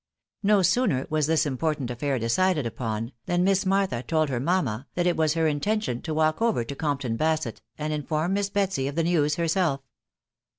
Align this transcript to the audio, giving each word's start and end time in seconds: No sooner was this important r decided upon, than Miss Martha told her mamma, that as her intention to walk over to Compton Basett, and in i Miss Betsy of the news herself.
No 0.41 0.63
sooner 0.63 1.05
was 1.11 1.27
this 1.27 1.45
important 1.45 1.91
r 1.91 2.17
decided 2.17 2.65
upon, 2.65 3.11
than 3.27 3.43
Miss 3.43 3.67
Martha 3.67 4.01
told 4.01 4.29
her 4.29 4.39
mamma, 4.39 4.87
that 4.95 5.05
as 5.05 5.35
her 5.35 5.45
intention 5.47 6.01
to 6.01 6.11
walk 6.15 6.41
over 6.41 6.63
to 6.63 6.75
Compton 6.75 7.19
Basett, 7.19 7.61
and 7.77 7.93
in 7.93 8.07
i 8.09 8.25
Miss 8.25 8.49
Betsy 8.49 8.87
of 8.87 8.95
the 8.95 9.03
news 9.03 9.35
herself. 9.35 9.81